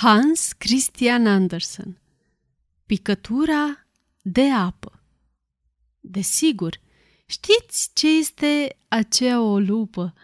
Hans 0.00 0.52
Christian 0.52 1.26
Andersen 1.26 2.00
Picătura 2.86 3.86
de 4.22 4.50
apă 4.50 5.02
Desigur, 6.00 6.80
știți 7.26 7.90
ce 7.94 8.18
este 8.18 8.76
aceea 8.88 9.40
o 9.40 9.58
lupă? 9.58 10.14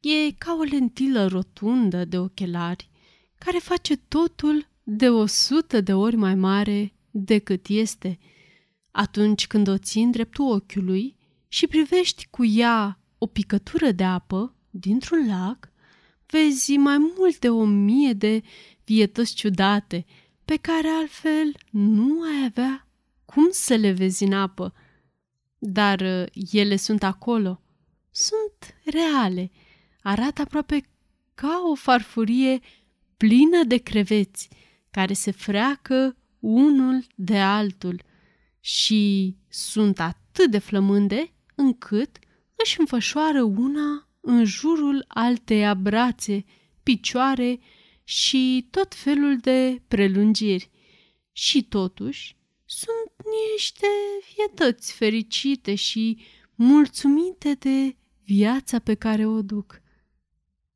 E 0.00 0.32
ca 0.32 0.56
o 0.58 0.62
lentilă 0.62 1.26
rotundă 1.26 2.04
de 2.04 2.18
ochelari 2.18 2.90
care 3.38 3.58
face 3.58 3.96
totul 3.96 4.68
de 4.82 5.08
o 5.08 5.26
sută 5.26 5.80
de 5.80 5.92
ori 5.92 6.16
mai 6.16 6.34
mare 6.34 6.92
decât 7.10 7.66
este. 7.66 8.18
Atunci 8.90 9.46
când 9.46 9.68
o 9.68 9.78
ții 9.78 10.02
în 10.02 10.10
dreptul 10.10 10.52
ochiului 10.52 11.16
și 11.48 11.66
privești 11.66 12.26
cu 12.30 12.44
ea 12.44 13.00
o 13.18 13.26
picătură 13.26 13.90
de 13.90 14.04
apă 14.04 14.54
dintr-un 14.70 15.26
lac, 15.26 15.72
vezi 16.26 16.76
mai 16.76 16.98
mult 16.98 17.38
de 17.38 17.48
o 17.48 17.64
mie 17.64 18.12
de 18.12 18.42
vietăți 18.88 19.34
ciudate, 19.34 20.04
pe 20.44 20.56
care 20.56 20.88
altfel 20.88 21.54
nu 21.70 22.22
ai 22.22 22.44
avea 22.44 22.88
cum 23.24 23.48
să 23.50 23.74
le 23.74 23.92
vezi 23.92 24.24
în 24.24 24.32
apă. 24.32 24.74
Dar 25.58 26.00
uh, 26.00 26.44
ele 26.50 26.76
sunt 26.76 27.02
acolo. 27.02 27.60
Sunt 28.10 28.74
reale. 28.84 29.50
Arată 30.02 30.42
aproape 30.42 30.88
ca 31.34 31.62
o 31.70 31.74
farfurie 31.74 32.60
plină 33.16 33.64
de 33.66 33.76
creveți 33.76 34.48
care 34.90 35.12
se 35.12 35.30
freacă 35.30 36.16
unul 36.38 37.04
de 37.14 37.38
altul 37.38 38.02
și 38.60 39.34
sunt 39.48 40.00
atât 40.00 40.50
de 40.50 40.58
flămânde 40.58 41.32
încât 41.54 42.18
își 42.54 42.80
înfășoară 42.80 43.42
una 43.42 44.08
în 44.20 44.44
jurul 44.44 45.04
alteia 45.08 45.74
brațe, 45.74 46.44
picioare 46.82 47.60
și 48.08 48.68
tot 48.70 48.94
felul 48.94 49.36
de 49.36 49.82
prelungiri. 49.88 50.70
Și 51.32 51.64
totuși 51.64 52.36
sunt 52.64 53.12
niște 53.52 53.86
vietăți 54.34 54.92
fericite 54.92 55.74
și 55.74 56.18
mulțumite 56.54 57.54
de 57.54 57.96
viața 58.24 58.78
pe 58.78 58.94
care 58.94 59.26
o 59.26 59.42
duc. 59.42 59.80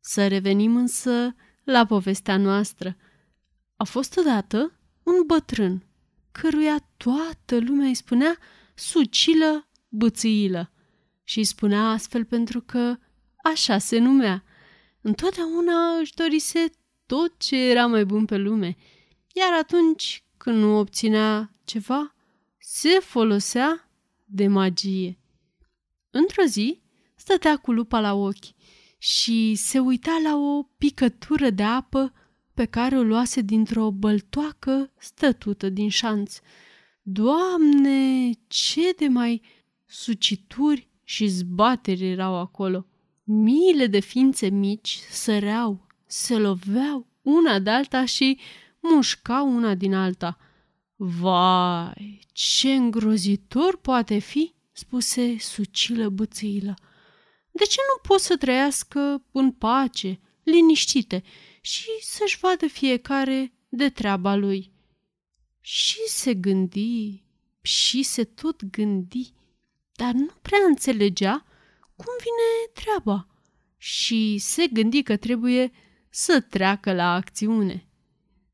Să 0.00 0.28
revenim 0.28 0.76
însă 0.76 1.34
la 1.64 1.86
povestea 1.86 2.36
noastră. 2.36 2.96
A 3.76 3.84
fost 3.84 4.16
odată 4.16 4.80
un 5.02 5.26
bătrân, 5.26 5.86
căruia 6.32 6.88
toată 6.96 7.58
lumea 7.58 7.86
îi 7.86 7.94
spunea 7.94 8.38
sucilă 8.74 9.68
bățâilă 9.88 10.72
și 11.24 11.38
îi 11.38 11.44
spunea 11.44 11.90
astfel 11.90 12.24
pentru 12.24 12.60
că 12.60 12.96
așa 13.44 13.78
se 13.78 13.98
numea. 13.98 14.44
Întotdeauna 15.00 15.98
își 16.00 16.14
dorise 16.14 16.70
tot 17.10 17.32
ce 17.38 17.56
era 17.56 17.86
mai 17.86 18.04
bun 18.04 18.24
pe 18.24 18.36
lume, 18.36 18.76
iar 19.34 19.52
atunci 19.58 20.24
când 20.36 20.58
nu 20.58 20.78
obținea 20.78 21.54
ceva, 21.64 22.14
se 22.58 22.88
folosea 22.88 23.90
de 24.24 24.46
magie. 24.46 25.18
Într-o 26.10 26.42
zi, 26.42 26.80
stătea 27.14 27.56
cu 27.56 27.72
lupa 27.72 28.00
la 28.00 28.14
ochi 28.14 28.54
și 28.98 29.54
se 29.54 29.78
uita 29.78 30.20
la 30.22 30.36
o 30.36 30.62
picătură 30.62 31.50
de 31.50 31.62
apă 31.62 32.12
pe 32.54 32.64
care 32.64 32.98
o 32.98 33.02
luase 33.02 33.40
dintr-o 33.40 33.90
băltoacă 33.90 34.90
stătută 34.98 35.68
din 35.68 35.88
șanț. 35.88 36.38
Doamne, 37.02 38.30
ce 38.46 38.92
de 38.96 39.08
mai 39.08 39.42
sucituri 39.86 40.88
și 41.04 41.26
zbateri 41.26 42.10
erau 42.10 42.34
acolo! 42.34 42.86
Miile 43.24 43.86
de 43.86 44.00
ființe 44.00 44.48
mici 44.48 44.98
săreau, 45.10 45.88
se 46.10 46.36
loveau 46.38 47.06
una 47.22 47.58
de 47.58 47.70
alta 47.70 48.04
și 48.04 48.38
mușcau 48.80 49.54
una 49.54 49.74
din 49.74 49.94
alta. 49.94 50.38
Vai, 50.96 52.20
ce 52.32 52.72
îngrozitor 52.72 53.76
poate 53.76 54.18
fi, 54.18 54.54
spuse 54.72 55.38
sucilă 55.38 56.08
bățâilă. 56.08 56.74
De 57.50 57.64
ce 57.64 57.76
nu 57.92 58.08
pot 58.08 58.20
să 58.20 58.36
trăiască 58.36 59.24
în 59.32 59.52
pace, 59.52 60.20
liniștite 60.42 61.22
și 61.60 61.88
să-și 62.00 62.38
vadă 62.38 62.66
fiecare 62.66 63.52
de 63.68 63.88
treaba 63.88 64.34
lui? 64.34 64.72
Și 65.60 65.98
se 66.06 66.34
gândi, 66.34 67.24
și 67.60 68.02
se 68.02 68.24
tot 68.24 68.64
gândi, 68.64 69.32
dar 69.92 70.12
nu 70.12 70.30
prea 70.42 70.58
înțelegea 70.66 71.44
cum 71.96 72.12
vine 72.18 72.72
treaba 72.84 73.26
și 73.76 74.38
se 74.38 74.66
gândi 74.66 75.02
că 75.02 75.16
trebuie 75.16 75.72
să 76.10 76.40
treacă 76.40 76.92
la 76.92 77.14
acțiune. 77.14 77.86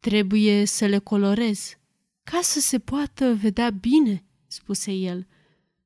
Trebuie 0.00 0.64
să 0.64 0.86
le 0.86 0.98
colorez 0.98 1.78
ca 2.30 2.40
să 2.42 2.60
se 2.60 2.78
poată 2.78 3.34
vedea 3.34 3.70
bine, 3.70 4.24
spuse 4.46 4.92
el, 4.92 5.26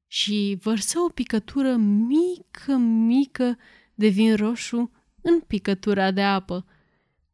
și 0.06 0.58
vărsă 0.62 0.98
o 0.98 1.08
picătură 1.08 1.76
mică, 1.76 2.76
mică 3.06 3.58
de 3.94 4.08
vin 4.08 4.36
roșu 4.36 4.90
în 5.20 5.40
picătura 5.40 6.10
de 6.10 6.22
apă, 6.22 6.66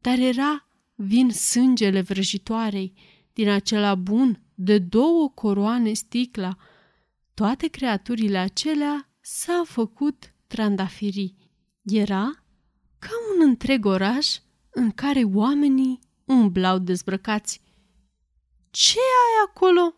dar 0.01 0.17
era 0.17 0.67
vin 0.95 1.29
sângele 1.29 2.01
vrăjitoarei, 2.01 2.93
din 3.33 3.49
acela 3.49 3.95
bun, 3.95 4.41
de 4.55 4.79
două 4.79 5.29
coroane 5.29 5.93
sticla. 5.93 6.57
Toate 7.33 7.67
creaturile 7.67 8.37
acelea 8.37 9.09
s-au 9.21 9.63
făcut 9.63 10.33
trandafirii. 10.47 11.35
Era 11.83 12.31
ca 12.31 12.43
un 13.39 13.47
întreg 13.47 13.85
oraș 13.85 14.37
în 14.69 14.91
care 14.91 15.23
oamenii 15.23 15.99
umblau 16.25 16.77
dezbrăcați. 16.77 17.61
Ce 18.69 18.97
ai 18.97 19.47
acolo?" 19.47 19.93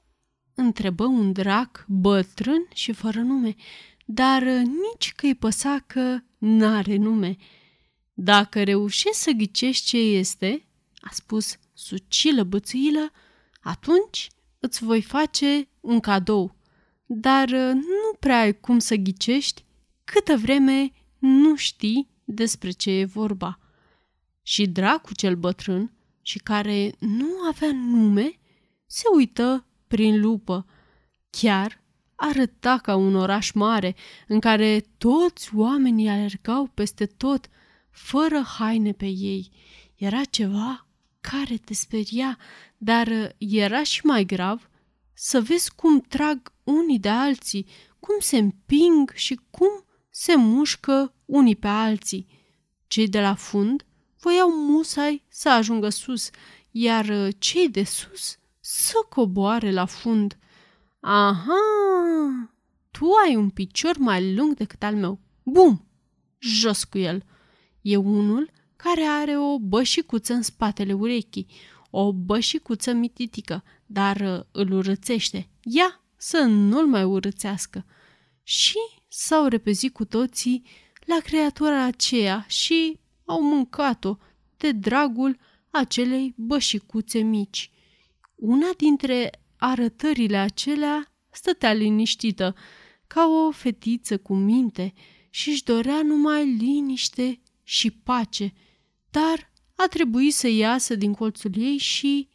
întrebă 0.54 1.06
un 1.06 1.32
drac 1.32 1.86
bătrân 1.88 2.68
și 2.74 2.92
fără 2.92 3.20
nume, 3.20 3.56
dar 4.06 4.44
nici 4.44 5.14
că-i 5.16 5.36
păsa 5.36 5.84
că 5.88 6.20
n-are 6.38 6.96
nume. 6.96 7.38
Dacă 8.14 8.64
reușești 8.64 9.18
să 9.18 9.32
ghicești 9.32 9.86
ce 9.86 9.98
este, 9.98 10.66
a 10.96 11.10
spus 11.12 11.58
sucilă 11.74 12.44
bățâilă, 12.44 13.12
atunci 13.62 14.30
îți 14.60 14.84
voi 14.84 15.02
face 15.02 15.68
un 15.80 16.00
cadou. 16.00 16.56
Dar 17.06 17.50
nu 17.74 18.14
prea 18.20 18.40
ai 18.40 18.60
cum 18.60 18.80
să 18.80 18.96
ghicești 18.96 19.66
câtă 20.04 20.38
vreme 20.38 20.92
nu 21.20 21.56
știi 21.56 22.11
despre 22.32 22.72
ce 22.72 22.92
e 22.92 23.06
vorba. 23.06 23.60
Și 24.42 24.68
dracul 24.68 25.16
cel 25.16 25.36
bătrân, 25.36 25.92
și 26.22 26.40
care 26.40 26.96
nu 27.00 27.28
avea 27.50 27.72
nume, 27.72 28.40
se 28.86 29.04
uită 29.16 29.66
prin 29.88 30.20
lupă. 30.20 30.66
Chiar 31.30 31.82
arăta 32.16 32.78
ca 32.78 32.96
un 32.96 33.16
oraș 33.16 33.52
mare 33.52 33.96
în 34.28 34.40
care 34.40 34.86
toți 34.98 35.56
oamenii 35.56 36.10
alergau 36.10 36.66
peste 36.66 37.06
tot, 37.06 37.50
fără 37.90 38.42
haine 38.58 38.92
pe 38.92 39.06
ei. 39.06 39.52
Era 39.96 40.24
ceva 40.24 40.88
care 41.22 41.58
te 41.58 41.74
speria, 41.74 42.38
dar 42.78 43.36
era 43.38 43.84
și 43.84 44.06
mai 44.06 44.26
grav 44.26 44.70
să 45.14 45.42
vezi 45.42 45.76
cum 45.76 46.00
trag 46.00 46.54
unii 46.64 47.00
de 47.00 47.10
alții, 47.10 47.66
cum 48.00 48.16
se 48.20 48.38
împing 48.38 49.12
și 49.14 49.40
cum 49.50 49.86
se 50.22 50.36
mușcă 50.36 51.14
unii 51.26 51.56
pe 51.56 51.68
alții. 51.68 52.28
Cei 52.88 53.08
de 53.08 53.22
la 53.22 53.36
fund 53.36 53.86
voiau 54.20 54.50
musai 54.52 55.24
să 55.28 55.50
ajungă 55.50 55.90
sus, 55.90 56.30
iar 56.72 57.34
cei 57.38 57.70
de 57.70 57.84
sus 57.84 58.38
să 58.60 58.94
coboare 59.10 59.72
la 59.72 59.86
fund. 59.86 60.38
Aha, 61.00 61.54
tu 62.92 63.10
ai 63.26 63.36
un 63.36 63.50
picior 63.50 63.98
mai 63.98 64.36
lung 64.36 64.56
decât 64.56 64.84
al 64.84 64.96
meu. 64.96 65.20
Bum! 65.44 65.88
Jos 66.40 66.84
cu 66.84 66.98
el. 66.98 67.24
E 67.82 67.98
unul 67.98 68.50
care 68.76 69.04
are 69.04 69.38
o 69.38 69.60
bășicuță 69.60 70.34
în 70.34 70.42
spatele 70.42 70.94
urechii, 70.94 71.48
o 71.90 72.14
bășicuță 72.14 72.92
mititică, 72.92 73.64
dar 73.86 74.48
îl 74.52 74.72
urățește. 74.72 75.50
Ia 75.62 76.02
să 76.16 76.42
nu-l 76.42 76.88
mai 76.88 77.04
urățească. 77.04 77.86
Și 78.44 79.01
s-au 79.14 79.48
repezit 79.48 79.94
cu 79.94 80.06
toții 80.06 80.64
la 81.06 81.18
creatura 81.24 81.84
aceea 81.84 82.46
și 82.48 83.00
au 83.26 83.42
mâncat-o 83.42 84.18
de 84.58 84.72
dragul 84.72 85.40
acelei 85.70 86.34
bășicuțe 86.38 87.20
mici. 87.20 87.72
Una 88.36 88.70
dintre 88.78 89.30
arătările 89.58 90.38
acelea 90.38 91.12
stătea 91.30 91.74
liniștită, 91.74 92.56
ca 93.08 93.28
o 93.28 93.52
fetiță 93.52 94.18
cu 94.18 94.34
minte 94.34 94.94
și 95.30 95.50
își 95.50 95.64
dorea 95.64 96.02
numai 96.02 96.46
liniște 96.46 97.40
și 97.64 97.92
pace, 97.92 98.54
dar 99.10 99.52
a 99.76 99.88
trebuit 99.88 100.34
să 100.34 100.48
iasă 100.48 100.96
din 100.96 101.14
colțul 101.14 101.52
ei 101.56 101.78
și 101.78 102.28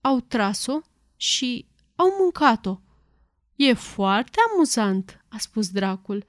au 0.00 0.20
tras-o 0.20 0.80
și 1.16 1.66
au 1.94 2.16
mâncat-o. 2.18 2.80
E 3.56 3.72
foarte 3.72 4.38
amuzant, 4.52 5.19
a 5.30 5.38
spus 5.38 5.70
dracul. 5.70 6.24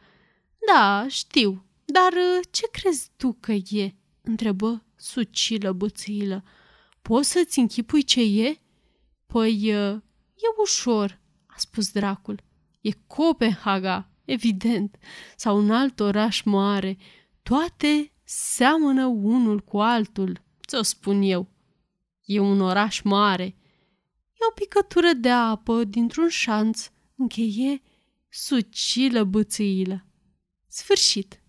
Da, 0.73 1.05
știu, 1.07 1.65
dar 1.85 2.13
ce 2.51 2.67
crezi 2.71 3.09
tu 3.17 3.37
că 3.39 3.51
e?" 3.51 3.95
întrebă 4.21 4.83
sucilă 4.95 5.71
bățâilă. 5.71 6.43
Poți 7.01 7.29
să-ți 7.31 7.59
închipui 7.59 8.03
ce 8.03 8.21
e? 8.21 8.59
Păi, 9.25 9.67
e 10.35 10.47
ușor, 10.61 11.19
a 11.45 11.53
spus 11.57 11.91
dracul. 11.91 12.43
E 12.81 12.91
Copenhaga, 13.07 14.09
evident, 14.25 14.97
sau 15.35 15.57
un 15.57 15.71
alt 15.71 15.99
oraș 15.99 16.41
mare. 16.41 16.97
Toate 17.43 18.11
seamănă 18.23 19.05
unul 19.05 19.59
cu 19.59 19.79
altul, 19.79 20.41
ți-o 20.67 20.81
spun 20.81 21.21
eu. 21.21 21.47
E 22.25 22.39
un 22.39 22.61
oraș 22.61 23.01
mare. 23.01 23.43
E 24.33 24.45
o 24.49 24.53
picătură 24.53 25.13
de 25.13 25.29
apă 25.29 25.83
dintr-un 25.83 26.27
șanț, 26.27 26.89
încheie 27.15 27.81
sucilă 28.31 29.23
bățâilă. 29.23 30.05
Sfârșit. 30.67 31.40